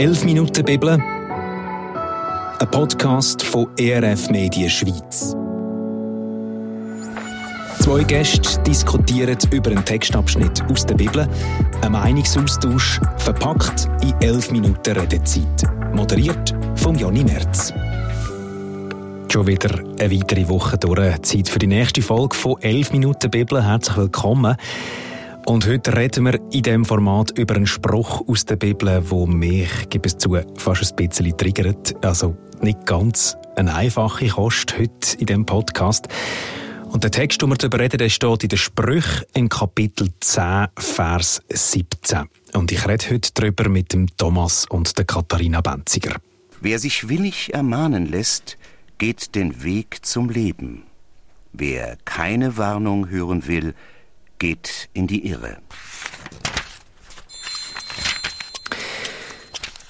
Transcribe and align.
11 0.00 0.24
Minuten 0.24 0.64
Bibel, 0.64 0.92
ein 0.92 2.70
Podcast 2.70 3.42
von 3.42 3.68
ERF 3.78 4.30
Medien 4.30 4.70
Schweiz. 4.70 5.36
Zwei 7.80 8.02
Gäste 8.04 8.62
diskutieren 8.62 9.36
über 9.50 9.70
einen 9.70 9.84
Textabschnitt 9.84 10.62
aus 10.70 10.86
der 10.86 10.94
Bibel, 10.94 11.28
ein 11.82 11.92
Meinungsaustausch 11.92 12.98
verpackt 13.18 13.90
in 14.00 14.14
11 14.22 14.52
Minuten 14.52 14.96
Redezeit. 14.96 15.68
Moderiert 15.92 16.54
von 16.76 16.96
Jonny 16.96 17.22
Merz. 17.22 17.74
Schon 19.28 19.46
wieder 19.46 19.80
eine 20.00 20.10
weitere 20.10 20.48
Woche 20.48 20.78
durch. 20.78 21.20
Zeit 21.20 21.46
für 21.46 21.58
die 21.58 21.66
nächste 21.66 22.00
Folge 22.00 22.34
von 22.34 22.58
11 22.62 22.92
Minuten 22.92 23.30
Bibel. 23.30 23.62
Herzlich 23.62 23.98
willkommen. 23.98 24.56
Und 25.50 25.66
heute 25.66 25.96
reden 25.96 26.26
wir 26.26 26.34
in 26.52 26.62
diesem 26.62 26.84
Format 26.84 27.36
über 27.36 27.56
einen 27.56 27.66
Spruch 27.66 28.22
aus 28.28 28.44
der 28.44 28.54
Bibel, 28.54 29.02
der 29.02 29.26
mich, 29.26 29.68
gebe 29.88 30.06
es 30.06 30.16
zu, 30.16 30.38
fast 30.56 30.92
ein 30.92 31.08
bisschen 31.08 31.36
triggert. 31.36 31.92
Also 32.04 32.36
nicht 32.60 32.86
ganz 32.86 33.36
eine 33.56 33.74
einfache 33.74 34.28
Kost 34.28 34.78
heute 34.78 35.18
in 35.18 35.26
diesem 35.26 35.44
Podcast. 35.44 36.06
Und 36.92 37.02
der 37.02 37.10
Text, 37.10 37.42
den 37.42 37.48
wir 37.48 37.56
darüber 37.56 37.80
reden, 37.80 37.98
der 37.98 38.10
steht 38.10 38.44
in 38.44 38.48
den 38.48 38.58
Sprüchen 38.58 39.26
im 39.34 39.48
Kapitel 39.48 40.10
10, 40.20 40.68
Vers 40.78 41.42
17. 41.48 42.28
Und 42.52 42.70
ich 42.70 42.86
rede 42.86 43.10
heute 43.10 43.30
darüber 43.34 43.68
mit 43.68 43.92
dem 43.92 44.06
Thomas 44.16 44.66
und 44.66 44.96
der 44.98 45.04
Katharina 45.04 45.62
Benziger. 45.62 46.14
Wer 46.60 46.78
sich 46.78 47.08
willig 47.08 47.52
ermahnen 47.52 48.06
lässt, 48.06 48.56
geht 48.98 49.34
den 49.34 49.64
Weg 49.64 50.06
zum 50.06 50.30
Leben. 50.30 50.84
Wer 51.52 51.98
keine 52.04 52.56
Warnung 52.56 53.08
hören 53.08 53.48
will, 53.48 53.74
geht 54.40 54.88
in 54.94 55.06
die 55.06 55.28
Irre. 55.28 55.58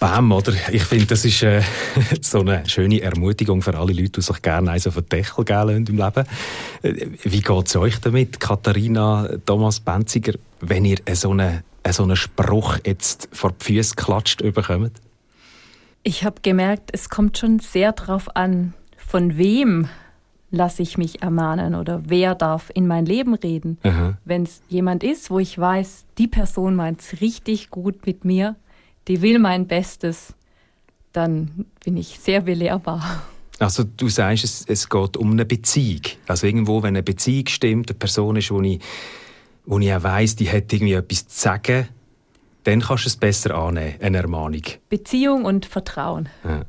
Bam, 0.00 0.32
oder? 0.32 0.52
Ich 0.72 0.84
finde, 0.84 1.06
das 1.06 1.24
ist 1.24 1.42
äh, 1.42 1.62
so 2.22 2.40
eine 2.40 2.66
schöne 2.68 3.00
Ermutigung 3.00 3.62
für 3.62 3.76
alle 3.76 3.92
Leute, 3.92 4.12
die 4.12 4.22
sich 4.22 4.42
gerne 4.42 4.72
eins 4.72 4.86
auf 4.86 4.94
den 4.94 5.08
Deckel 5.08 5.44
geben 5.44 5.86
im 5.86 5.96
Leben. 5.96 6.26
Äh, 6.82 7.06
wie 7.22 7.40
geht 7.40 7.66
es 7.66 7.76
euch 7.76 8.00
damit, 8.00 8.40
Katharina, 8.40 9.28
Thomas 9.44 9.80
Benziger, 9.80 10.32
wenn 10.60 10.84
ihr 10.84 10.98
so 11.12 11.30
einen, 11.30 11.62
so 11.90 12.02
einen 12.02 12.16
Spruch 12.16 12.78
jetzt 12.84 13.28
vor 13.32 13.52
die 13.52 13.64
Füße 13.74 13.94
klatscht 13.94 14.42
bekommt? 14.42 14.92
Ich 16.02 16.24
habe 16.24 16.40
gemerkt, 16.40 16.90
es 16.92 17.10
kommt 17.10 17.36
schon 17.36 17.58
sehr 17.58 17.92
darauf 17.92 18.34
an, 18.34 18.72
von 18.96 19.36
wem 19.36 19.90
lasse 20.50 20.82
ich 20.82 20.98
mich 20.98 21.22
ermahnen 21.22 21.74
oder 21.74 22.02
wer 22.06 22.34
darf 22.34 22.70
in 22.74 22.86
mein 22.86 23.06
Leben 23.06 23.34
reden. 23.34 23.78
Wenn 24.24 24.42
es 24.42 24.62
jemand 24.68 25.04
ist, 25.04 25.30
wo 25.30 25.38
ich 25.38 25.56
weiß, 25.58 26.06
die 26.18 26.26
Person 26.26 26.74
meint 26.74 27.00
es 27.00 27.20
richtig 27.20 27.70
gut 27.70 28.06
mit 28.06 28.24
mir, 28.24 28.56
die 29.08 29.22
will 29.22 29.38
mein 29.38 29.66
Bestes, 29.66 30.34
dann 31.12 31.66
bin 31.84 31.96
ich 31.96 32.18
sehr 32.20 32.42
belehrbar. 32.42 33.22
Also 33.58 33.84
du 33.84 34.08
sagst, 34.08 34.44
es, 34.44 34.64
es 34.66 34.88
geht 34.88 35.16
um 35.16 35.32
eine 35.32 35.44
Beziehung. 35.44 36.00
Also 36.26 36.46
irgendwo, 36.46 36.82
wenn 36.82 36.88
eine 36.90 37.02
Beziehung 37.02 37.46
stimmt, 37.46 37.90
eine 37.90 37.98
Person 37.98 38.36
ist, 38.36 38.50
wo 38.50 38.60
ich, 38.62 38.80
wo 39.66 39.78
ich 39.78 39.92
auch 39.92 40.02
weiss, 40.02 40.34
die 40.34 40.50
hat 40.50 40.72
irgendwie 40.72 40.94
etwas 40.94 41.28
zu 41.28 41.40
sagen, 41.40 41.88
dann 42.64 42.80
kannst 42.80 43.04
du 43.04 43.08
es 43.08 43.16
besser 43.16 43.54
annehmen, 43.54 43.94
eine 44.00 44.18
Ermahnung. 44.18 44.62
Beziehung 44.88 45.44
und 45.44 45.66
Vertrauen. 45.66 46.28
Ja. 46.44 46.62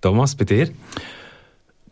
Thomas, 0.00 0.34
bei 0.36 0.44
dir? 0.44 0.70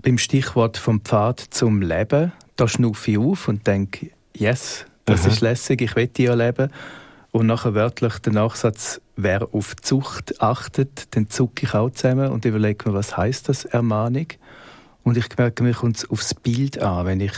Beim 0.05 0.19
Stichwort 0.19 0.77
vom 0.77 1.01
Pfad 1.01 1.41
zum 1.41 1.81
Leben, 1.81 2.33
da 2.57 2.69
schnuffe 2.69 3.13
ich 3.13 3.19
auf 3.19 3.49
und 3.49 3.67
denke, 3.67 4.11
yes, 4.37 4.85
das 5.07 5.23
Aha. 5.23 5.29
ist 5.29 5.41
lässig, 5.41 5.81
ich 5.81 5.97
will 5.97 6.11
ja 6.19 6.35
leben. 6.35 6.71
Und 7.33 7.47
nachher 7.47 7.75
wörtlich 7.75 8.19
der 8.19 8.35
Nachsatz, 8.35 9.01
wer 9.17 9.49
auf 9.53 9.75
Zucht 9.77 10.41
achtet, 10.41 11.17
dann 11.17 11.31
zucke 11.31 11.67
ich 11.67 11.75
auch 11.75 11.91
zusammen 11.91 12.31
und 12.31 12.45
überlege 12.45 12.89
mir, 12.89 12.95
was 12.95 13.17
heißt 13.17 13.49
das, 13.49 13.65
Ermahnung? 13.65 14.27
Und 15.03 15.17
ich 15.17 15.27
merke, 15.37 15.63
mir 15.65 15.73
kommt 15.73 15.97
es 15.97 16.09
aufs 16.09 16.35
Bild 16.35 16.81
an, 16.81 17.07
wenn 17.07 17.21
ich 17.21 17.33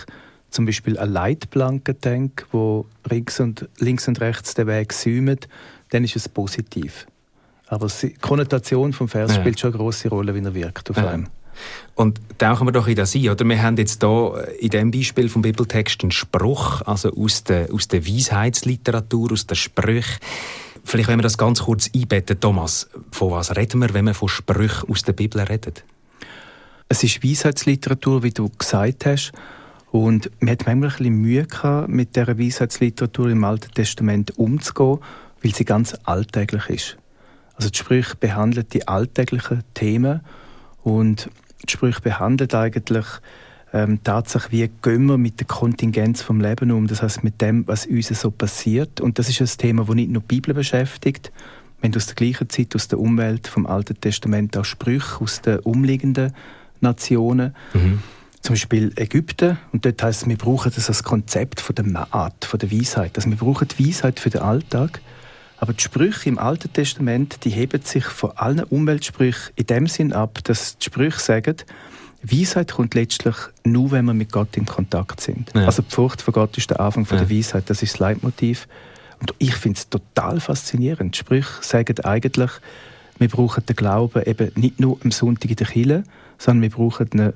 zum 0.50 0.66
Beispiel 0.66 0.98
an 0.98 1.12
Leitplanke 1.12 1.94
denke, 1.94 2.44
wo 2.50 2.86
links 3.08 3.40
und, 3.40 3.68
links 3.78 4.06
und 4.06 4.20
rechts 4.20 4.54
den 4.54 4.66
Weg 4.66 4.92
säumen, 4.92 5.38
dann 5.90 6.04
ist 6.04 6.16
es 6.16 6.28
positiv. 6.28 7.06
Aber 7.68 7.88
die 7.88 8.14
Konnotation 8.14 8.92
vom 8.92 9.08
Vers 9.08 9.34
ja. 9.34 9.40
spielt 9.40 9.58
schon 9.58 9.72
eine 9.72 9.78
große 9.78 10.08
Rolle, 10.08 10.34
wie 10.34 10.44
er 10.44 10.54
wirkt 10.54 10.90
auf 10.90 10.96
ja. 10.96 11.08
einem. 11.08 11.28
Und 11.94 12.20
tauchen 12.38 12.66
wir 12.66 12.72
doch 12.72 12.86
in 12.88 12.96
das 12.96 13.14
ein, 13.14 13.28
oder? 13.28 13.44
Wir 13.44 13.62
haben 13.62 13.76
jetzt 13.76 14.02
hier 14.02 14.48
in 14.58 14.70
diesem 14.70 14.90
Beispiel 14.90 15.28
vom 15.28 15.42
Bibeltext 15.42 16.02
einen 16.02 16.10
Spruch, 16.10 16.82
also 16.82 17.10
aus 17.12 17.44
der, 17.44 17.72
aus 17.72 17.88
der 17.88 18.06
Weisheitsliteratur, 18.06 19.32
aus 19.32 19.46
den 19.46 19.56
Sprüchen. 19.56 20.18
Vielleicht, 20.84 21.08
wenn 21.08 21.18
wir 21.18 21.24
das 21.24 21.38
ganz 21.38 21.62
kurz 21.62 21.90
einbetten, 21.94 22.38
Thomas, 22.38 22.88
von 23.10 23.32
was 23.32 23.56
reden 23.56 23.80
wir, 23.80 23.92
wenn 23.94 24.04
wir 24.04 24.14
von 24.14 24.28
Sprüchen 24.28 24.88
aus 24.88 25.02
der 25.02 25.14
Bibel 25.14 25.40
reden? 25.40 25.74
Es 26.88 27.02
ist 27.02 27.24
Weisheitsliteratur, 27.24 28.22
wie 28.22 28.30
du 28.30 28.48
gesagt 28.56 29.06
hast. 29.06 29.32
Und 29.90 30.30
man 30.40 30.50
hat 30.50 30.66
manchmal 30.66 30.90
ein 30.90 30.96
bisschen 30.96 31.14
Mühe 31.14 31.46
gehabt, 31.46 31.88
mit 31.88 32.14
dieser 32.14 32.38
Weisheitsliteratur 32.38 33.30
im 33.30 33.42
Alten 33.44 33.72
Testament 33.72 34.38
umzugehen, 34.38 34.98
weil 35.42 35.54
sie 35.54 35.64
ganz 35.64 35.96
alltäglich 36.04 36.68
ist. 36.68 36.96
Also 37.54 37.70
die 37.70 37.78
Sprüche 37.78 38.16
behandeln 38.16 38.66
die 38.72 38.86
alltäglichen 38.86 39.64
Themen 39.74 40.20
und 40.82 41.30
die 41.64 41.72
Sprüche 41.72 42.00
behandelt 42.00 42.54
eigentlich 42.54 43.06
ähm, 43.72 44.02
Tatsache, 44.02 44.52
wie 44.52 44.70
gehen 44.82 45.06
wir 45.06 45.18
mit 45.18 45.40
der 45.40 45.46
Kontingenz 45.46 46.22
vom 46.22 46.40
Leben 46.40 46.70
um, 46.70 46.86
das 46.86 47.02
heißt 47.02 47.24
mit 47.24 47.40
dem, 47.40 47.66
was 47.66 47.86
uns 47.86 48.08
so 48.08 48.30
passiert. 48.30 49.00
Und 49.00 49.18
das 49.18 49.28
ist 49.28 49.40
ein 49.40 49.58
Thema, 49.58 49.84
das 49.84 49.94
nicht 49.94 50.10
nur 50.10 50.22
die 50.22 50.26
Bibel 50.26 50.54
beschäftigt. 50.54 51.32
Wir 51.80 51.88
haben 51.88 51.96
aus 51.96 52.06
der 52.06 52.14
gleichen 52.14 52.48
Zeit, 52.48 52.74
aus 52.74 52.88
der 52.88 52.98
Umwelt, 52.98 53.48
vom 53.48 53.66
Alten 53.66 54.00
Testament 54.00 54.56
auch 54.56 54.64
Sprüche 54.64 55.20
aus 55.20 55.42
den 55.42 55.58
umliegenden 55.60 56.32
Nationen. 56.80 57.54
Mhm. 57.74 58.02
Zum 58.40 58.54
Beispiel 58.54 58.92
Ägypten. 58.96 59.58
Und 59.72 59.84
dort 59.84 60.02
heißt 60.02 60.22
es, 60.22 60.28
wir 60.28 60.38
brauchen 60.38 60.72
das 60.74 60.88
als 60.88 61.02
Konzept 61.02 61.60
von 61.60 61.74
der 61.74 61.84
Maat, 61.84 62.44
von 62.44 62.58
der 62.58 62.70
Weisheit. 62.70 63.16
Also 63.16 63.28
wir 63.28 63.36
brauchen 63.36 63.66
die 63.68 63.88
Weisheit 63.88 64.20
für 64.20 64.30
den 64.30 64.42
Alltag. 64.42 65.00
Aber 65.58 65.72
die 65.72 65.82
Sprüche 65.82 66.28
im 66.28 66.38
Alten 66.38 66.72
Testament, 66.72 67.44
die 67.44 67.50
heben 67.50 67.80
sich 67.82 68.04
von 68.04 68.32
allen 68.36 68.64
Umweltsprüchen 68.64 69.52
in 69.56 69.66
dem 69.66 69.86
Sinn 69.86 70.12
ab, 70.12 70.38
dass 70.44 70.76
die 70.78 70.84
Sprüche 70.84 71.18
sagen, 71.18 71.56
Weisheit 72.22 72.72
kommt 72.72 72.94
letztlich 72.94 73.36
nur, 73.64 73.90
wenn 73.92 74.04
wir 74.06 74.14
mit 74.14 74.32
Gott 74.32 74.56
in 74.56 74.66
Kontakt 74.66 75.20
sind. 75.20 75.52
Ja. 75.54 75.66
Also 75.66 75.82
die 75.82 75.94
Furcht 75.94 76.22
vor 76.22 76.34
Gott 76.34 76.56
ist 76.58 76.70
der 76.70 76.80
Anfang 76.80 77.06
von 77.06 77.18
ja. 77.18 77.24
der 77.24 77.36
Weisheit, 77.36 77.70
das 77.70 77.82
ist 77.82 77.94
das 77.94 78.00
Leitmotiv. 78.00 78.68
Und 79.20 79.34
ich 79.38 79.54
finde 79.54 79.78
es 79.78 79.88
total 79.88 80.40
faszinierend. 80.40 81.14
Die 81.14 81.18
Sprüche 81.18 81.62
sagen 81.62 81.98
eigentlich, 82.04 82.50
wir 83.18 83.28
brauchen 83.28 83.64
den 83.64 83.76
Glauben 83.76 84.22
eben 84.24 84.52
nicht 84.56 84.80
nur 84.80 84.98
am 85.02 85.10
Sonntag 85.10 85.50
in 85.50 85.56
der 85.56 85.66
Kirche, 85.66 86.04
sondern 86.38 86.62
wir 86.62 86.70
brauchen 86.70 87.08
ihn 87.14 87.32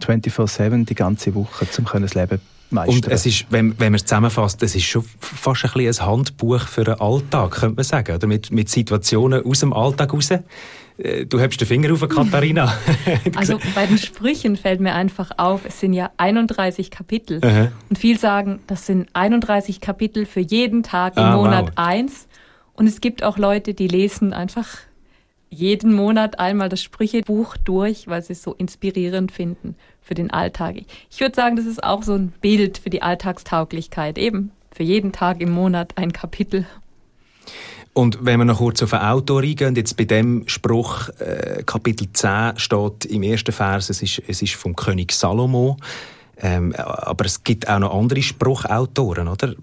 24-7 0.00 0.86
die 0.86 0.94
ganze 0.94 1.34
Woche, 1.34 1.66
um 1.76 2.02
das 2.02 2.14
Leben 2.14 2.40
meistern. 2.70 2.96
Und 2.96 3.08
es 3.08 3.26
ist, 3.26 3.46
wenn, 3.50 3.78
wenn 3.78 3.92
man 3.92 3.96
es 3.96 4.04
zusammenfasst, 4.04 4.62
es 4.62 4.74
ist 4.74 4.84
schon 4.84 5.04
fast 5.20 5.64
ein, 5.64 5.70
bisschen 5.72 6.04
ein 6.04 6.10
Handbuch 6.10 6.60
für 6.62 6.84
den 6.84 7.00
Alltag, 7.00 7.52
könnte 7.52 7.76
man 7.76 7.84
sagen, 7.84 8.14
oder 8.14 8.26
mit, 8.26 8.50
mit 8.50 8.68
Situationen 8.68 9.44
aus 9.44 9.60
dem 9.60 9.72
Alltag 9.72 10.12
raus. 10.12 10.30
Äh, 10.30 11.26
du 11.26 11.38
hebst 11.38 11.60
den 11.60 11.68
Finger 11.68 11.92
auf, 11.92 12.06
Katharina. 12.08 12.72
also 13.36 13.58
bei 13.74 13.86
den 13.86 13.98
Sprüchen 13.98 14.56
fällt 14.56 14.80
mir 14.80 14.94
einfach 14.94 15.30
auf, 15.36 15.64
es 15.64 15.80
sind 15.80 15.92
ja 15.92 16.10
31 16.16 16.90
Kapitel. 16.90 17.40
Aha. 17.44 17.72
Und 17.88 17.98
viele 17.98 18.18
sagen, 18.18 18.60
das 18.66 18.86
sind 18.86 19.08
31 19.12 19.80
Kapitel 19.80 20.26
für 20.26 20.40
jeden 20.40 20.82
Tag 20.82 21.16
im 21.16 21.22
ah, 21.22 21.36
Monat 21.36 21.66
wow. 21.66 21.72
eins. 21.76 22.26
Und 22.74 22.86
es 22.86 23.00
gibt 23.00 23.22
auch 23.22 23.38
Leute, 23.38 23.74
die 23.74 23.88
lesen 23.88 24.32
einfach 24.32 24.68
jeden 25.50 25.94
Monat 25.94 26.38
einmal 26.38 26.68
das 26.68 26.82
Sprüchebuch 26.82 27.56
durch, 27.58 28.06
weil 28.06 28.22
sie 28.22 28.34
es 28.34 28.42
so 28.42 28.54
inspirierend 28.54 29.32
finden 29.32 29.76
für 30.02 30.14
den 30.14 30.30
Alltag. 30.30 30.76
Ich 31.10 31.20
würde 31.20 31.34
sagen, 31.34 31.56
das 31.56 31.66
ist 31.66 31.82
auch 31.82 32.02
so 32.02 32.14
ein 32.14 32.32
Bild 32.40 32.78
für 32.78 32.90
die 32.90 33.02
Alltagstauglichkeit. 33.02 34.18
Eben 34.18 34.52
für 34.74 34.82
jeden 34.82 35.12
Tag 35.12 35.40
im 35.40 35.50
Monat 35.50 35.92
ein 35.96 36.12
Kapitel. 36.12 36.66
Und 37.92 38.24
wenn 38.24 38.38
wir 38.38 38.44
noch 38.44 38.58
kurz 38.58 38.82
auf 38.82 38.90
den 38.90 39.00
Autor 39.00 39.42
eingehen, 39.42 39.74
jetzt 39.74 39.96
bei 39.96 40.04
dem 40.04 40.46
Spruch, 40.46 41.08
äh, 41.18 41.64
Kapitel 41.66 42.08
10 42.12 42.52
steht 42.56 43.06
im 43.06 43.24
ersten 43.24 43.50
Vers, 43.50 43.90
es 43.90 44.02
ist, 44.02 44.22
es 44.28 44.40
ist 44.40 44.54
vom 44.54 44.76
König 44.76 45.12
Salomo. 45.12 45.76
Ähm, 46.40 46.72
aber 46.76 47.24
es 47.24 47.42
gibt 47.42 47.68
auch 47.68 47.80
noch 47.80 47.92
andere 47.92 48.22
Spruchautoren, 48.22 49.26
oder? 49.26 49.54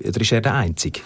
Oder 0.00 0.20
ist 0.20 0.32
er 0.32 0.40
der 0.40 0.54
Einzige? 0.54 1.00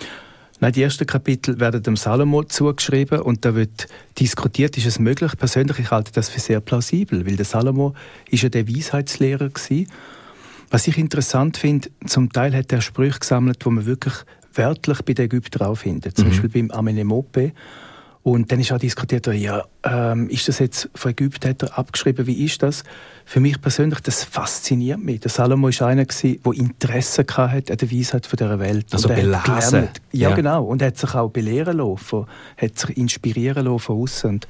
Nein, 0.60 0.72
die 0.72 0.82
ersten 0.82 1.06
Kapitel 1.06 1.60
werden 1.60 1.82
dem 1.82 1.96
Salomo 1.96 2.42
zugeschrieben 2.42 3.20
und 3.20 3.44
da 3.44 3.54
wird 3.54 3.88
diskutiert, 4.18 4.76
ist 4.78 4.86
es 4.86 4.98
möglich. 4.98 5.36
Persönlich 5.36 5.78
ich 5.78 5.90
halte 5.90 6.12
das 6.12 6.30
für 6.30 6.40
sehr 6.40 6.60
plausibel, 6.60 7.26
weil 7.26 7.36
der 7.36 7.44
Salomo 7.44 7.94
ist 8.30 8.42
ja 8.42 8.48
der 8.48 8.66
Weisheitslehrer 8.66 9.50
gewesen. 9.50 9.88
Was 10.70 10.88
ich 10.88 10.96
interessant 10.96 11.58
finde, 11.58 11.90
zum 12.06 12.32
Teil 12.32 12.56
hat 12.56 12.72
er 12.72 12.80
Sprüche 12.80 13.20
gesammelt, 13.20 13.64
wo 13.66 13.70
man 13.70 13.86
wirklich 13.86 14.14
wörtlich 14.54 15.02
bei 15.02 15.12
den 15.12 15.26
Ägyptern 15.26 15.76
findet. 15.76 16.16
Zum 16.16 16.26
mhm. 16.26 16.30
Beispiel 16.30 16.48
beim 16.48 16.70
Amenemope. 16.70 17.52
Und 18.26 18.50
dann 18.50 18.58
ist 18.58 18.72
auch 18.72 18.78
diskutiert, 18.78 19.28
ja, 19.28 19.62
ähm, 19.84 20.28
ist 20.28 20.48
das 20.48 20.58
jetzt 20.58 20.90
von 20.96 21.12
Ägypten 21.12 21.48
hat 21.48 21.62
er 21.62 21.78
abgeschrieben, 21.78 22.26
wie 22.26 22.44
ist 22.44 22.60
das? 22.60 22.82
Für 23.24 23.38
mich 23.38 23.60
persönlich, 23.60 24.00
das 24.00 24.24
fasziniert 24.24 24.98
mich. 24.98 25.20
Der 25.20 25.30
Salomo 25.30 25.68
war 25.68 25.86
einer, 25.86 26.06
der 26.06 26.52
Interesse 26.52 27.24
hatte 27.24 27.72
an 27.72 27.78
der 27.78 27.92
Weisheit 27.92 28.28
dieser 28.28 28.58
Welt. 28.58 28.86
Also 28.90 29.06
belesen. 29.06 29.90
Ja, 30.10 30.30
ja, 30.30 30.34
genau. 30.34 30.64
Und 30.64 30.82
er 30.82 30.88
hat 30.88 30.98
sich 30.98 31.14
auch 31.14 31.30
belehren 31.30 31.76
lassen, 31.76 32.26
hat 32.56 32.76
sich 32.76 32.96
inspirieren 32.96 33.64
lassen 33.64 33.78
von 33.78 34.02
außen. 34.02 34.40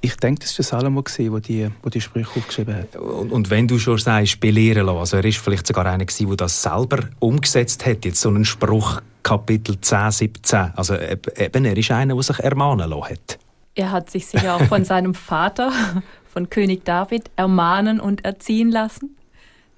Ich 0.00 0.16
denke, 0.16 0.40
das 0.40 0.52
war 0.72 0.80
der 0.80 0.80
Salomo, 0.80 1.02
der 1.02 1.40
die, 1.40 1.68
die 1.92 2.00
Sprüche 2.00 2.30
aufgeschrieben 2.38 2.74
hat. 2.74 2.96
Und, 2.96 3.32
und, 3.32 3.50
wenn 3.50 3.68
du 3.68 3.78
schon 3.78 3.98
sagst, 3.98 4.40
belehren 4.40 4.86
lassen, 4.86 4.98
also 4.98 5.16
er 5.18 5.26
ist 5.26 5.36
vielleicht 5.36 5.66
sogar 5.66 5.84
einer, 5.84 6.06
der 6.06 6.36
das 6.36 6.62
selber 6.62 7.00
umgesetzt 7.18 7.84
hat, 7.84 8.06
jetzt 8.06 8.22
so 8.22 8.30
einen 8.30 8.46
Spruch, 8.46 9.02
Kapitel 9.24 9.80
10, 9.80 10.12
17. 10.12 10.72
Also 10.76 10.94
eben, 10.96 11.64
er 11.64 11.76
ist 11.76 11.90
einer, 11.90 12.14
der 12.14 12.22
sich 12.22 12.38
ermahnen 12.38 12.88
lassen 12.88 13.10
hat. 13.10 13.38
Er 13.74 13.90
hat 13.90 14.08
sich 14.10 14.26
sicher 14.26 14.54
auch 14.54 14.64
von 14.66 14.84
seinem 14.84 15.14
Vater, 15.14 15.72
von 16.32 16.48
König 16.48 16.84
David, 16.84 17.30
ermahnen 17.34 17.98
und 17.98 18.24
erziehen 18.24 18.70
lassen. 18.70 19.16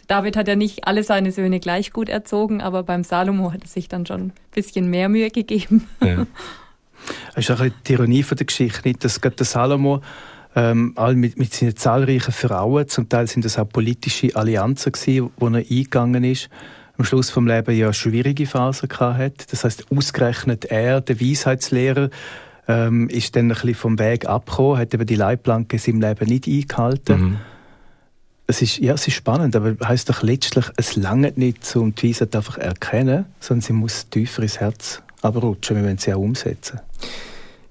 David 0.08 0.37
hat 0.37 0.48
ja 0.48 0.54
nicht 0.54 0.87
alle 0.87 1.02
seine 1.02 1.32
Söhne 1.32 1.60
gleich 1.60 1.93
gut 1.93 2.08
erzogen, 2.08 2.60
aber 2.60 2.82
beim 2.82 3.02
Salomo 3.02 3.52
hat 3.52 3.62
er 3.62 3.69
sich 3.69 3.88
dann 3.88 4.04
schon 4.04 4.20
ein 4.20 4.32
bisschen 4.52 4.90
mehr 4.90 5.08
Mühe 5.08 5.31
gegeben. 5.31 5.88
Ja. 6.04 6.26
Das 7.34 7.48
ist 7.48 7.50
auch 7.50 7.64
die 7.87 7.93
Ironie 7.93 8.25
von 8.25 8.37
der 8.37 8.46
Geschichte, 8.46 8.88
nicht, 8.88 9.04
dass 9.04 9.20
gerade 9.20 9.37
der 9.37 9.46
Salomo 9.46 10.00
ähm, 10.56 10.93
all 10.96 11.14
mit, 11.14 11.38
mit 11.38 11.54
seinen 11.54 11.76
zahlreichen 11.76 12.32
Frauen, 12.32 12.88
zum 12.88 13.08
Teil 13.08 13.28
sind 13.28 13.44
das 13.44 13.58
auch 13.58 13.69
politische 13.69 14.34
Allianzen 14.34 14.90
gewesen, 14.90 15.31
wo 15.37 15.46
er 15.48 15.58
eingegangen 15.58 16.25
ist, 16.25 16.48
am 16.98 17.04
Schluss 17.04 17.31
vom 17.31 17.46
Leben 17.46 17.76
ja 17.76 17.93
schwierige 17.93 18.46
Phasen 18.46 18.88
hat. 18.90 19.52
Das 19.52 19.64
heißt, 19.64 19.87
ausgerechnet 19.90 20.66
er, 20.66 21.00
der 21.00 21.20
Weisheitslehrer, 21.20 22.10
ähm, 22.69 23.08
ist 23.08 23.37
dann 23.37 23.46
ein 23.46 23.48
bisschen 23.48 23.75
vom 23.75 23.98
Weg 23.98 24.26
abgekommen, 24.26 24.78
hat 24.78 24.94
eben 24.94 25.06
die 25.06 25.14
Leitplanke 25.14 25.76
in 25.76 25.81
seinem 25.81 26.00
Leben 26.00 26.26
nicht 26.26 26.46
eingehalten. 26.46 27.20
Mhm. 27.20 27.37
Es 28.48 28.62
ist, 28.62 28.78
ja, 28.78 28.94
es 28.94 29.06
ist 29.06 29.14
spannend, 29.14 29.56
aber 29.56 29.75
heißt 29.84 30.08
doch 30.08 30.22
letztlich, 30.22 30.66
es 30.76 30.96
langt 30.96 31.37
nicht, 31.37 31.75
um 31.76 31.94
die 31.94 32.08
Weisheit 32.08 32.34
einfach 32.34 32.58
erkennen, 32.58 33.26
sondern 33.40 33.62
sie 33.62 33.72
muss 33.72 34.08
tiefer 34.08 34.43
ins 34.43 34.60
Herz 34.60 35.02
abrutschen, 35.22 35.76
wir 35.76 35.84
wollen 35.84 35.98
sie 35.98 36.14
auch 36.14 36.20
umsetzen. 36.20 36.81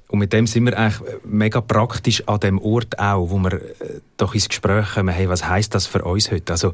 Und 0.08 0.20
mit 0.20 0.34
dem 0.34 0.46
sind 0.46 0.66
wir 0.66 0.78
eigentlich 0.78 1.02
mega 1.24 1.62
praktisch 1.62 2.28
an 2.28 2.40
dem 2.40 2.60
Ort 2.60 3.00
auch, 3.00 3.30
wo 3.30 3.40
wir 3.40 3.54
äh, 3.54 4.00
doch 4.18 4.36
ins 4.36 4.48
Gespräch 4.48 4.94
kommen, 4.94 5.14
hey, 5.14 5.28
was 5.28 5.48
heißt 5.48 5.74
das 5.74 5.88
für 5.88 6.04
uns 6.04 6.32
heute? 6.32 6.54
Also, 6.54 6.74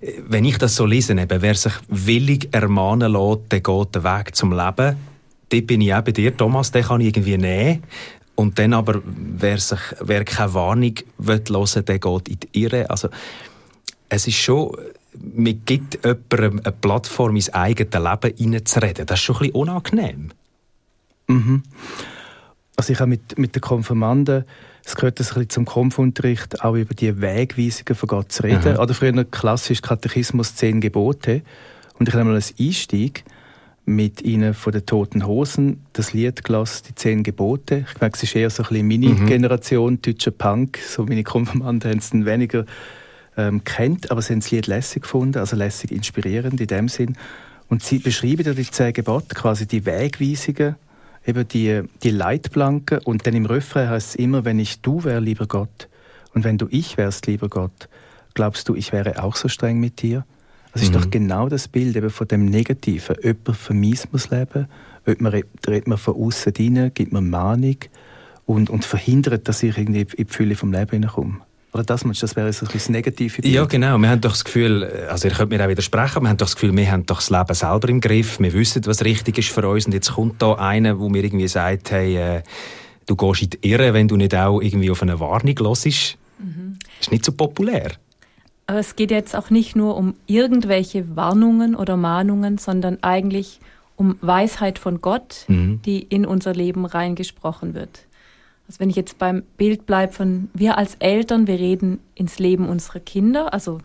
äh, 0.00 0.12
wenn 0.26 0.44
ich 0.44 0.58
das 0.58 0.76
so 0.76 0.84
lese, 0.84 1.14
eben, 1.14 1.42
wer 1.42 1.54
sich 1.54 1.72
willig 1.88 2.48
ermahnen 2.52 3.12
lässt, 3.12 3.50
der 3.50 3.60
geht 3.60 3.94
den 3.94 4.04
Weg 4.04 4.36
zum 4.36 4.52
Leben. 4.52 4.96
Dort 5.48 5.66
bin 5.66 5.80
ich 5.80 5.94
auch 5.94 6.02
bei 6.02 6.12
dir, 6.12 6.36
Thomas, 6.36 6.70
den 6.70 6.84
kann 6.84 7.00
ich 7.00 7.08
irgendwie 7.08 7.38
nehmen. 7.38 7.82
Und 8.34 8.58
dann 8.58 8.74
aber, 8.74 9.00
wer, 9.04 9.58
sich, 9.58 9.80
wer 10.00 10.24
keine 10.24 10.52
Warnung 10.52 10.94
will 11.16 11.42
hören, 11.48 11.84
der 11.86 11.98
geht 11.98 12.28
in 12.28 12.40
die 12.40 12.62
Irre. 12.62 12.90
Also, 12.90 13.08
es 14.10 14.26
ist 14.26 14.36
schon, 14.36 14.76
man 15.34 15.62
gibt 15.64 16.04
jemandem 16.04 16.60
eine 16.62 16.72
Plattform 16.72 17.36
ins 17.36 17.52
eigene 17.54 17.88
Leben 17.90 18.36
hineinzureden. 18.36 19.06
Das 19.06 19.18
ist 19.18 19.24
schon 19.24 19.36
ein 19.36 19.40
bisschen 19.40 19.54
unangenehm. 19.54 20.30
Mhm. 21.28 21.62
Also 22.76 22.92
ich 22.92 23.00
habe 23.00 23.08
mit, 23.08 23.38
mit 23.38 23.54
den 23.54 23.62
Konfirmanden, 23.62 24.44
es 24.84 24.94
gehört 24.94 25.18
ein 25.18 25.24
bisschen 25.24 25.48
zum 25.48 25.64
Konfunterricht, 25.64 26.62
auch 26.62 26.74
über 26.74 26.94
die 26.94 27.20
Wegweisungen 27.20 27.94
von 27.96 28.06
Gott 28.06 28.30
zu 28.30 28.44
reden. 28.44 28.74
Mhm. 28.74 28.78
Oder 28.78 28.94
früher 28.94 29.24
klassisch 29.24 29.82
Katechismus 29.82 30.54
zehn 30.54 30.80
Gebote. 30.80 31.42
Und 31.98 32.08
ich 32.08 32.14
habe 32.14 32.24
mal 32.24 32.34
als 32.34 32.54
Einstieg 32.60 33.24
mit 33.86 34.22
ihnen 34.22 34.52
von 34.52 34.72
den 34.72 34.84
Toten 34.84 35.26
Hosen 35.26 35.84
das 35.92 36.12
Lied 36.12 36.44
gelassen, 36.44 36.84
die 36.88 36.94
zehn 36.94 37.22
Gebote. 37.22 37.84
Ich 37.90 38.00
merke, 38.00 38.16
es 38.16 38.22
ist 38.24 38.36
eher 38.36 38.50
so 38.50 38.64
ein 38.64 38.68
bisschen 38.68 38.88
meine 38.88 39.08
mhm. 39.08 39.26
Generation, 39.26 40.02
deutscher 40.02 40.32
Punk. 40.32 40.78
So 40.78 41.04
meine 41.04 41.24
Konfirmanden 41.24 41.90
haben 41.90 41.98
es 41.98 42.10
dann 42.10 42.26
weniger 42.26 42.66
ähm, 43.36 43.64
kennt, 43.64 44.10
aber 44.10 44.22
sie 44.22 44.32
haben 44.32 44.40
das 44.40 44.50
Lied 44.50 44.66
lässig 44.66 45.02
gefunden, 45.02 45.38
also 45.38 45.56
lässig 45.56 45.92
inspirierend 45.92 46.60
in 46.60 46.66
dem 46.66 46.88
Sinn. 46.88 47.16
Und 47.68 47.82
sie 47.82 47.98
beschreiben 47.98 48.44
ja 48.44 48.54
die 48.54 48.70
zehn 48.70 48.92
Gebote, 48.92 49.34
quasi 49.34 49.66
die 49.66 49.86
Wegweisungen 49.86 50.76
eben 51.26 51.46
die, 51.48 51.82
die 52.02 52.10
Leitplanke 52.10 53.00
und 53.00 53.26
dann 53.26 53.34
im 53.34 53.46
Refrain 53.46 53.88
heißt 53.88 54.10
es 54.10 54.14
immer, 54.14 54.44
wenn 54.44 54.58
ich 54.58 54.80
du 54.80 55.04
wäre, 55.04 55.20
lieber 55.20 55.46
Gott, 55.46 55.88
und 56.34 56.44
wenn 56.44 56.58
du 56.58 56.66
ich 56.70 56.98
wärst, 56.98 57.26
lieber 57.26 57.48
Gott, 57.48 57.88
glaubst 58.34 58.68
du, 58.68 58.74
ich 58.74 58.92
wäre 58.92 59.22
auch 59.22 59.36
so 59.36 59.48
streng 59.48 59.80
mit 59.80 60.02
dir? 60.02 60.24
Das 60.72 60.82
ist 60.82 60.90
mhm. 60.90 61.00
doch 61.00 61.10
genau 61.10 61.48
das 61.48 61.68
Bild 61.68 61.96
eben 61.96 62.10
von 62.10 62.28
dem 62.28 62.44
Negativen. 62.44 63.16
Jemand 63.22 63.56
vermisst 63.56 64.12
mir 64.12 64.18
das 64.18 64.30
Leben, 64.30 64.68
jemand 65.06 65.34
redet 65.66 65.88
mir 65.88 65.96
von 65.96 66.14
außen 66.14 66.52
rein, 66.58 66.90
gibt 66.92 67.12
mir 67.12 67.22
Mahnung 67.22 67.78
und, 68.44 68.68
und 68.68 68.84
verhindert, 68.84 69.48
dass 69.48 69.62
ich 69.62 69.78
irgendwie 69.78 70.00
in 70.00 70.26
die 70.26 70.32
Fülle 70.32 70.54
vom 70.54 70.72
Leben 70.72 70.90
hineinkomme. 70.90 71.40
Oder 71.76 71.84
das 71.84 72.06
meinst 72.06 72.22
das 72.22 72.34
wäre 72.36 72.50
so 72.54 72.64
ein 72.64 72.70
das 72.72 72.88
negative 72.88 73.42
Bild? 73.42 73.52
Ja, 73.52 73.66
genau. 73.66 73.98
Wir 73.98 74.08
haben 74.08 74.22
doch 74.22 74.30
das 74.30 74.46
Gefühl, 74.46 74.82
also 75.10 75.28
ihr 75.28 75.34
könnt 75.34 75.50
mir 75.50 75.62
auch 75.62 75.68
widersprechen, 75.68 76.22
wir 76.22 76.30
haben 76.30 76.38
doch 76.38 76.46
das 76.46 76.54
Gefühl, 76.54 76.74
wir 76.74 76.90
haben 76.90 77.04
doch 77.04 77.18
das 77.18 77.28
Leben 77.28 77.52
selber 77.52 77.88
im 77.90 78.00
Griff, 78.00 78.40
wir 78.40 78.50
wissen, 78.54 78.86
was 78.86 79.04
richtig 79.04 79.36
ist 79.36 79.50
für 79.50 79.68
uns 79.68 79.84
und 79.84 79.92
jetzt 79.92 80.14
kommt 80.14 80.40
da 80.40 80.54
einer, 80.54 80.98
wo 80.98 81.10
mir 81.10 81.22
irgendwie 81.22 81.48
sagt, 81.48 81.90
hey, 81.90 82.16
äh, 82.16 82.42
du 83.04 83.14
gehst 83.14 83.42
in 83.42 83.50
die 83.50 83.68
Irre, 83.68 83.92
wenn 83.92 84.08
du 84.08 84.16
nicht 84.16 84.34
auch 84.34 84.62
irgendwie 84.62 84.90
auf 84.90 85.02
eine 85.02 85.20
Warnung 85.20 85.54
hörst. 85.58 86.16
Mhm. 86.38 86.78
ist 86.98 87.12
nicht 87.12 87.26
so 87.26 87.32
populär. 87.32 87.92
Aber 88.66 88.78
es 88.78 88.96
geht 88.96 89.10
jetzt 89.10 89.36
auch 89.36 89.50
nicht 89.50 89.76
nur 89.76 89.98
um 89.98 90.14
irgendwelche 90.26 91.14
Warnungen 91.14 91.76
oder 91.76 91.98
Mahnungen, 91.98 92.56
sondern 92.56 93.02
eigentlich 93.02 93.60
um 93.96 94.16
Weisheit 94.22 94.78
von 94.78 95.02
Gott, 95.02 95.44
mhm. 95.48 95.82
die 95.84 96.00
in 96.00 96.24
unser 96.24 96.54
Leben 96.54 96.86
reingesprochen 96.86 97.74
wird. 97.74 98.06
Also 98.66 98.80
wenn 98.80 98.90
ich 98.90 98.96
jetzt 98.96 99.18
beim 99.18 99.42
Bild 99.56 99.86
bleibe 99.86 100.12
von 100.12 100.48
wir 100.52 100.76
als 100.76 100.96
Eltern, 100.96 101.46
wir 101.46 101.58
reden 101.58 102.00
ins 102.14 102.38
Leben 102.38 102.68
unserer 102.68 103.00
Kinder, 103.00 103.52
also 103.52 103.80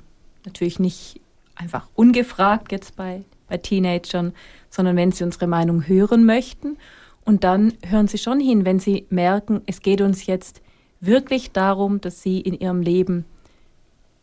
natürlich 0.46 0.80
nicht 0.80 1.22
einfach 1.56 1.88
ungefragt 1.94 2.72
jetzt 2.72 2.96
bei, 2.96 3.24
bei 3.48 3.58
Teenagern, 3.58 4.34
sondern 4.70 4.96
wenn 4.96 5.12
sie 5.12 5.24
unsere 5.24 5.48
Meinung 5.48 5.88
hören 5.88 6.26
möchten. 6.26 6.78
Und 7.24 7.44
dann 7.44 7.74
hören 7.86 8.08
sie 8.08 8.18
schon 8.18 8.40
hin, 8.40 8.66
wenn 8.66 8.80
sie 8.80 9.06
merken, 9.10 9.62
es 9.68 9.82
geht 9.82 10.02
uns 10.02 10.26
jetzt 10.26 10.62
wirklich 11.00 11.52
darum, 11.52 12.02
dass 12.02 12.24
sie 12.24 12.42
in 12.42 12.56
ihrem 12.56 12.82
Leben 12.82 13.26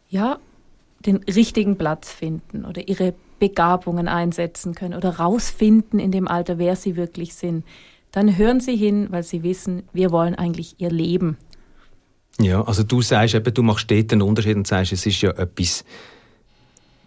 ja 0.09 0.39
den 1.07 1.19
richtigen 1.19 1.79
Platz 1.79 2.11
finden 2.11 2.65
oder 2.65 2.89
ihre 2.89 3.15
Begabungen 3.39 4.09
einsetzen 4.09 4.75
können 4.75 4.95
oder 4.95 5.19
rausfinden 5.19 6.01
in 6.01 6.11
dem 6.11 6.27
Alter, 6.27 6.59
wer 6.59 6.75
sie 6.75 6.97
wirklich 6.97 7.35
sind 7.35 7.65
dann 8.19 8.37
hören 8.37 8.59
sie 8.59 8.75
hin, 8.75 9.07
weil 9.11 9.23
sie 9.23 9.45
wissen, 9.45 9.85
wir 9.93 10.11
wollen 10.11 10.35
eigentlich 10.35 10.75
ihr 10.79 10.91
Leben. 10.91 11.37
Ja, 12.41 12.63
also 12.63 12.83
du 12.83 13.01
sagst 13.01 13.37
eben, 13.37 13.55
du 13.55 13.63
machst 13.63 13.89
dort 13.89 14.13
einen 14.13 14.23
Unterschied 14.23 14.57
und 14.57 14.67
sagst, 14.67 14.93
es 14.93 15.07
ist 15.07 15.21
ja 15.21 15.31
etwas 15.31 15.85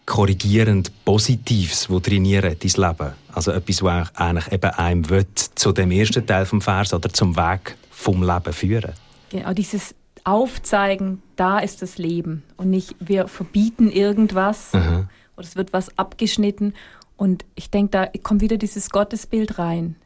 korrigierend 0.06 0.92
Positives, 1.04 1.90
das 1.90 2.02
trainieren 2.02 2.56
dein 2.58 2.90
Leben. 2.90 3.13
Also 3.34 3.52
etwas, 3.52 3.84
was 3.84 4.16
eigentlich 4.16 4.54
eben 4.54 4.72
einem 4.72 5.10
will, 5.10 5.25
zu 5.56 5.74
dem 5.74 5.92
ersten 5.92 6.25
Teil 6.25 6.46
vom 6.46 6.62
Vers 6.62 6.94
oder 6.94 7.10
zum 7.10 7.36
Weg 7.36 7.75
vom 7.90 8.24
Leben 8.24 8.54
führen. 8.54 8.94
Genau, 9.31 9.52
dieses 9.54 9.94
Aufzeigen, 10.24 11.21
da 11.35 11.59
ist 11.59 11.81
das 11.81 11.97
Leben 11.97 12.44
und 12.56 12.69
nicht 12.69 12.95
wir 13.00 13.28
verbieten 13.28 13.92
irgendwas 13.92 14.74
Aha. 14.74 15.09
oder 15.35 15.45
es 15.45 15.57
wird 15.57 15.74
was 15.74 15.97
abgeschnitten. 15.97 16.74
Und 17.18 17.44
ich 17.56 17.69
denke, 17.69 17.92
da 17.92 18.06
kommt 18.24 18.42
wieder 18.42 18.57
dieses 18.57 18.90
Gottesbild 18.92 19.59
rein 19.59 19.97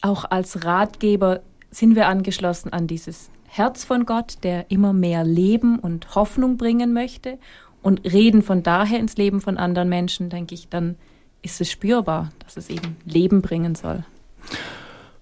auch 0.00 0.24
als 0.30 0.64
Ratgeber 0.64 1.40
sind 1.70 1.96
wir 1.96 2.08
angeschlossen 2.08 2.72
an 2.72 2.86
dieses 2.86 3.30
Herz 3.46 3.84
von 3.84 4.06
Gott, 4.06 4.38
der 4.42 4.70
immer 4.70 4.92
mehr 4.92 5.24
Leben 5.24 5.78
und 5.78 6.14
Hoffnung 6.14 6.56
bringen 6.56 6.92
möchte 6.92 7.38
und 7.82 8.04
reden 8.04 8.42
von 8.42 8.62
daher 8.62 8.98
ins 8.98 9.16
Leben 9.16 9.40
von 9.40 9.56
anderen 9.56 9.88
Menschen, 9.88 10.30
denke 10.30 10.54
ich, 10.54 10.68
dann 10.68 10.96
ist 11.42 11.60
es 11.60 11.70
spürbar, 11.70 12.30
dass 12.44 12.56
es 12.56 12.68
eben 12.68 12.96
Leben 13.04 13.42
bringen 13.42 13.74
soll. 13.74 14.04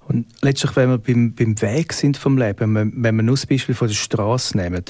Und 0.08 0.26
letztlich, 0.40 0.76
wenn 0.76 0.90
wir 0.90 0.98
beim, 0.98 1.34
beim 1.34 1.60
Weg 1.60 1.92
sind 1.92 2.16
vom 2.16 2.38
Leben, 2.38 2.74
wenn, 2.74 3.16
wir 3.16 3.22
nur 3.22 3.34
das 3.34 3.46
Beispiel 3.46 3.74
von 3.74 3.88
der 3.88 3.94
Straße 3.94 4.56
nehmen, 4.56 4.84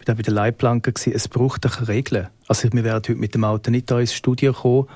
ich 0.00 0.06
war 0.06 0.14
bei 0.14 0.22
der 0.22 0.32
Leitplanke, 0.32 0.92
es 1.12 1.28
braucht 1.28 1.64
doch 1.64 1.88
Regeln. 1.88 2.28
Also 2.46 2.68
wir 2.72 2.84
werden 2.84 2.96
heute 2.96 3.14
mit 3.14 3.34
dem 3.34 3.44
Auto 3.44 3.70
nicht 3.70 3.90
da 3.90 3.98
ins 3.98 4.14
Studio 4.14 4.52
kommen, 4.52 4.86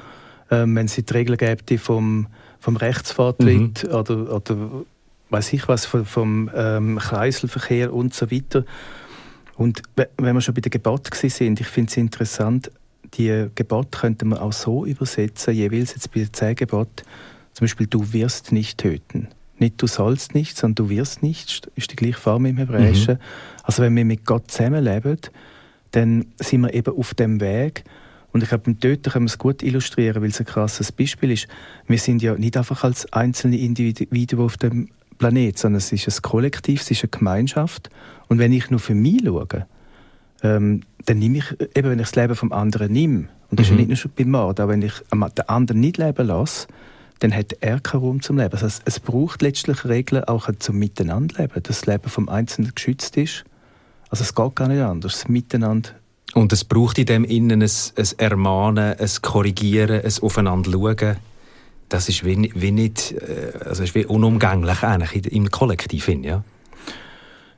ähm, 0.50 0.76
wenn 0.76 0.86
es 0.86 0.94
die 0.94 1.04
Regeln 1.12 1.36
gäbe 1.36 1.78
vom 1.78 2.28
vom 2.62 2.76
Rechtsfahrtritt 2.76 3.84
mhm. 3.84 3.90
oder, 3.90 4.34
oder 4.36 4.56
weiß 5.30 5.52
ich 5.52 5.66
was, 5.66 5.84
vom, 5.84 6.06
vom 6.06 6.50
ähm, 6.54 6.98
Kreiselverkehr 6.98 7.92
und 7.92 8.14
so 8.14 8.30
weiter. 8.30 8.64
Und 9.56 9.82
wenn 9.96 10.34
wir 10.34 10.40
schon 10.40 10.54
bei 10.54 10.60
der 10.60 10.70
Gebot 10.70 11.12
sind, 11.12 11.60
ich 11.60 11.66
finde 11.66 11.90
es 11.90 11.96
interessant, 11.96 12.70
die 13.14 13.48
Gebot 13.56 13.90
könnte 13.90 14.24
man 14.24 14.38
auch 14.38 14.52
so 14.52 14.86
übersetzen, 14.86 15.54
jeweils 15.54 15.94
jetzt 15.94 16.12
bei 16.12 16.20
den 16.20 16.32
zehn 16.32 16.54
Gebot, 16.54 17.02
zum 17.52 17.64
Beispiel, 17.64 17.88
du 17.88 18.12
wirst 18.12 18.52
nicht 18.52 18.78
töten. 18.78 19.28
Nicht 19.58 19.82
du 19.82 19.88
sollst 19.88 20.34
nicht, 20.34 20.56
sondern 20.56 20.86
du 20.86 20.90
wirst 20.90 21.22
nicht, 21.22 21.68
ist 21.74 21.90
die 21.90 21.96
gleiche 21.96 22.18
Form 22.18 22.46
im 22.46 22.58
Hebräischen. 22.58 23.14
Mhm. 23.14 23.64
Also 23.64 23.82
wenn 23.82 23.96
wir 23.96 24.04
mit 24.04 24.24
Gott 24.24 24.50
zusammenleben, 24.50 25.18
dann 25.90 26.26
sind 26.38 26.60
wir 26.62 26.72
eben 26.72 26.96
auf 26.96 27.12
dem 27.14 27.40
Weg, 27.40 27.84
und 28.32 28.42
ich 28.42 28.48
glaube, 28.48 28.76
Töten 28.78 29.12
können 29.12 29.26
wir 29.26 29.30
es 29.30 29.38
gut 29.38 29.62
illustrieren, 29.62 30.22
weil 30.22 30.30
es 30.30 30.40
ein 30.40 30.46
krasses 30.46 30.90
Beispiel 30.90 31.32
ist. 31.32 31.48
Wir 31.86 31.98
sind 31.98 32.22
ja 32.22 32.34
nicht 32.34 32.56
einfach 32.56 32.82
als 32.84 33.12
einzelne 33.12 33.58
Individuen 33.58 34.44
auf 34.44 34.56
dem 34.56 34.88
Planet, 35.18 35.58
sondern 35.58 35.78
es 35.78 35.92
ist 35.92 36.08
ein 36.08 36.22
Kollektiv, 36.22 36.80
es 36.80 36.90
ist 36.90 37.02
eine 37.02 37.10
Gemeinschaft. 37.10 37.90
Und 38.28 38.38
wenn 38.38 38.52
ich 38.52 38.70
nur 38.70 38.80
für 38.80 38.94
mich 38.94 39.22
schaue, 39.24 39.66
ähm, 40.42 40.82
dann 41.04 41.18
nehme 41.18 41.38
ich, 41.38 41.60
eben 41.76 41.90
wenn 41.90 41.98
ich 41.98 42.08
das 42.08 42.16
Leben 42.16 42.34
vom 42.34 42.52
anderen 42.52 42.92
nehme, 42.92 43.28
und 43.50 43.60
das 43.60 43.66
mhm. 43.66 43.70
ist 43.70 43.70
ja 43.70 43.76
nicht 43.76 43.88
nur 43.88 43.96
schon 43.96 44.10
beim 44.16 44.30
Mord, 44.30 44.60
aber 44.60 44.72
wenn 44.72 44.82
ich 44.82 44.94
den 45.10 45.48
anderen 45.48 45.80
nicht 45.80 45.98
leben 45.98 46.26
lasse, 46.26 46.66
dann 47.18 47.34
hat 47.34 47.52
er 47.60 47.80
keinen 47.80 48.00
Raum 48.00 48.22
zum 48.22 48.38
Leben. 48.38 48.52
Also 48.52 48.66
es, 48.66 48.80
es 48.84 48.98
braucht 48.98 49.42
letztlich 49.42 49.84
Regeln 49.84 50.24
auch 50.24 50.50
zum 50.58 50.78
Miteinanderleben, 50.78 51.62
dass 51.62 51.80
das 51.80 51.86
Leben 51.86 52.08
vom 52.08 52.28
Einzelnen 52.28 52.74
geschützt 52.74 53.16
ist. 53.16 53.44
Also 54.08 54.24
es 54.24 54.34
geht 54.34 54.56
gar 54.56 54.68
nicht 54.68 54.80
anders, 54.80 55.20
das 55.20 55.28
Miteinander. 55.28 55.90
Und 56.34 56.52
es 56.52 56.64
braucht 56.64 56.98
in 56.98 57.06
dem 57.06 57.24
Innen 57.24 57.62
ein, 57.62 57.70
ein 57.96 58.08
Ermahnen, 58.18 58.98
ein 58.98 59.10
Korrigieren, 59.20 60.02
ein 60.02 60.12
Aufeinanderschauen. 60.22 61.16
Das 61.88 62.08
ist 62.08 62.24
wie, 62.24 62.50
wie 62.54 62.72
nicht, 62.72 63.12
äh, 63.12 63.52
also 63.66 63.82
ist 63.82 63.94
wie 63.94 64.06
unumgänglich 64.06 64.82
eigentlich 64.82 65.30
im 65.32 65.50
Kollektiv, 65.50 66.08
ja? 66.08 66.42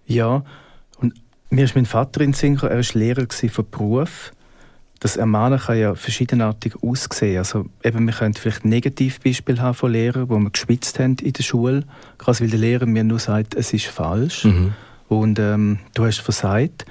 Ja, 0.07 0.45
und 0.99 1.14
mir 1.50 1.64
ist 1.64 1.76
mein 1.76 1.87
Vater 1.87 2.21
in 2.21 2.33
Sinn 2.33 2.59
er 2.61 2.76
war 2.76 2.85
Lehrer 2.95 3.26
von 3.31 3.71
Beruf 3.71 4.33
das 5.04 5.19
Ermahnen 5.19 5.59
kann 5.59 5.78
ja 5.78 5.95
verschiedenartig 5.95 6.83
aussehen. 6.83 7.37
Also 7.37 7.66
eben, 7.83 8.07
wir 8.07 8.14
können 8.14 8.33
vielleicht 8.33 8.64
Negativbeispiele 8.64 9.61
haben 9.61 9.75
von 9.75 9.93
Lehrern, 9.93 10.31
wo 10.31 10.38
wir 10.38 10.49
geschwitzt 10.49 10.99
haben 10.99 11.16
in 11.21 11.35
der 11.35 11.43
Schule, 11.43 11.85
quasi 12.16 12.45
weil 12.45 12.50
der 12.50 12.59
Lehrer 12.59 12.87
mir 12.87 13.04
nur 13.04 13.19
sagt, 13.19 13.54
es 13.54 13.75
ist 13.75 13.85
falsch 13.85 14.45
mhm. 14.45 14.73
und 15.09 15.38
ähm, 15.38 15.78
du 15.93 16.07
hast 16.07 16.21
versagt. 16.21 16.87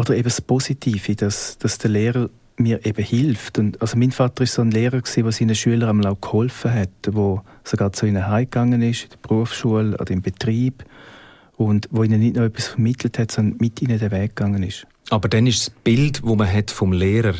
Oder 0.00 0.14
eben 0.14 0.24
das 0.24 0.40
Positive, 0.40 1.14
dass, 1.14 1.58
dass 1.58 1.76
der 1.76 1.90
Lehrer 1.90 2.30
mir 2.56 2.86
eben 2.86 3.04
hilft. 3.04 3.58
Und, 3.58 3.82
also 3.82 3.98
mein 3.98 4.12
Vater 4.12 4.40
war 4.40 4.46
so 4.46 4.62
ein 4.62 4.70
Lehrer, 4.70 5.02
der 5.02 5.32
seinen 5.32 5.54
Schülern 5.54 6.06
auch 6.06 6.18
geholfen 6.18 6.72
hat, 6.72 6.88
der 7.06 7.44
sogar 7.64 7.92
zu 7.92 8.06
ihnen 8.06 8.26
heimgegangen 8.26 8.80
ist, 8.80 9.04
in 9.04 9.10
der 9.10 9.18
Berufsschule 9.18 9.98
oder 9.98 10.10
im 10.10 10.22
Betrieb 10.22 10.84
und 11.58 11.86
wo 11.90 12.02
ihnen 12.02 12.18
nicht 12.18 12.36
nur 12.36 12.46
etwas 12.46 12.68
vermittelt 12.68 13.18
hat, 13.18 13.30
sondern 13.30 13.58
mit 13.60 13.82
ihnen 13.82 13.98
den 13.98 14.10
Weg 14.10 14.36
gegangen 14.36 14.62
ist. 14.62 14.86
Aber 15.10 15.28
dann 15.28 15.46
ist 15.46 15.66
das 15.66 15.70
Bild, 15.70 16.22
das 16.24 16.34
man 16.34 16.50
hat 16.50 16.70
vom 16.70 16.94
Lehrer 16.94 17.34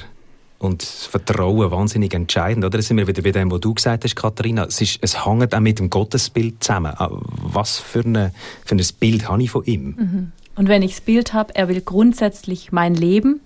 und 0.59 0.83
das 0.83 1.07
Vertrauen 1.07 1.71
wahnsinnig 1.71 2.13
entscheidend. 2.13 2.67
Oder? 2.67 2.77
Da 2.77 2.83
sind 2.83 2.99
wir 2.99 3.07
wieder 3.07 3.23
bei 3.23 3.33
dem, 3.33 3.51
was 3.51 3.61
du 3.61 3.73
gesagt 3.73 4.05
hast, 4.05 4.17
Katharina. 4.17 4.67
Es, 4.67 4.83
ist, 4.83 4.99
es 5.01 5.25
hängt 5.25 5.55
auch 5.55 5.61
mit 5.61 5.79
dem 5.79 5.89
Gottesbild 5.89 6.63
zusammen. 6.63 6.93
Ah, 6.95 7.09
was 7.11 7.79
für, 7.79 8.05
eine, 8.05 8.33
für 8.67 8.75
ein 8.75 8.87
Bild 8.99 9.31
habe 9.31 9.43
ich 9.43 9.51
von 9.51 9.65
ihm? 9.65 9.97
Mhm. 9.99 10.33
Und 10.61 10.69
wenn 10.69 10.83
ich 10.83 10.91
das 10.91 11.01
Bild 11.01 11.33
habe, 11.33 11.55
er 11.55 11.69
will 11.69 11.81
grundsätzlich 11.81 12.71
mein 12.71 12.95
Leben. 12.95 13.41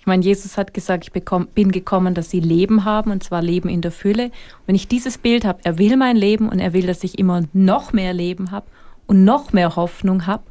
Ich 0.00 0.06
meine, 0.06 0.24
Jesus 0.24 0.58
hat 0.58 0.74
gesagt, 0.74 1.04
ich 1.04 1.12
bekomm, 1.12 1.46
bin 1.46 1.70
gekommen, 1.70 2.14
dass 2.14 2.30
sie 2.30 2.40
Leben 2.40 2.84
haben, 2.84 3.12
und 3.12 3.22
zwar 3.22 3.42
Leben 3.42 3.68
in 3.68 3.80
der 3.80 3.92
Fülle. 3.92 4.24
Und 4.24 4.32
wenn 4.66 4.74
ich 4.74 4.88
dieses 4.88 5.18
Bild 5.18 5.44
habe, 5.44 5.60
er 5.62 5.78
will 5.78 5.96
mein 5.96 6.16
Leben 6.16 6.48
und 6.48 6.58
er 6.58 6.72
will, 6.72 6.84
dass 6.84 7.04
ich 7.04 7.20
immer 7.20 7.44
noch 7.52 7.92
mehr 7.92 8.12
Leben 8.12 8.50
habe 8.50 8.66
und 9.06 9.22
noch 9.22 9.52
mehr 9.52 9.76
Hoffnung 9.76 10.26
habe, 10.26 10.42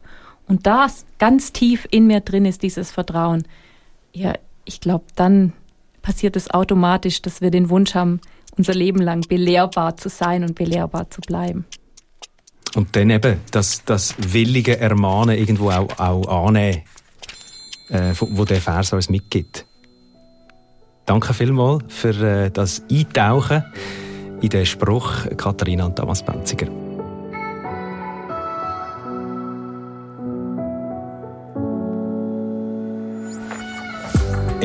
und 0.48 0.66
das 0.66 1.06
ganz 1.20 1.52
tief 1.52 1.86
in 1.92 2.08
mir 2.08 2.22
drin 2.22 2.46
ist, 2.46 2.64
dieses 2.64 2.92
Vertrauen, 2.92 3.44
ja, 4.14 4.32
ich 4.64 4.80
glaube, 4.80 5.04
dann 5.18 5.52
passiert 6.02 6.38
es 6.38 6.52
automatisch, 6.52 7.22
dass 7.22 7.42
wir 7.42 7.52
den 7.52 7.70
Wunsch 7.70 7.96
haben, 7.96 8.22
unser 8.56 8.74
Leben 8.74 9.02
lang 9.02 9.28
belehrbar 9.28 9.98
zu 9.98 10.08
sein 10.08 10.46
und 10.46 10.56
belehrbar 10.56 11.10
zu 11.10 11.20
bleiben. 11.20 11.66
Und 12.76 12.96
dann 12.96 13.10
eben 13.10 13.40
das, 13.52 13.84
das 13.86 14.16
willige 14.18 14.80
Ermahnen 14.80 15.38
irgendwo 15.38 15.72
auch, 15.72 15.98
auch 15.98 16.48
annehmen, 16.48 16.84
äh, 17.90 18.14
wo 18.20 18.46
der 18.46 18.62
Vers 18.62 18.94
uns 18.94 19.10
mitgibt. 19.10 19.66
Danke 21.06 21.34
vielmals 21.34 21.84
für 21.88 22.46
äh, 22.46 22.52
das 22.52 22.82
Eintauchen 22.92 23.64
in 24.42 24.50
den 24.50 24.66
Spruch 24.66 25.26
Katharina 25.38 25.86
und 25.86 25.96
Thomas 25.96 26.24
Benziger. 26.24 26.68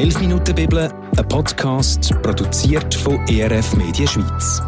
11 0.00 0.20
Minuten 0.20 0.54
Bibel, 0.54 0.90
ein 1.18 1.28
Podcast 1.28 2.14
produziert 2.22 2.94
von 2.94 3.18
ERF 3.28 3.76
Media 3.76 4.06
Schweiz. 4.06 4.62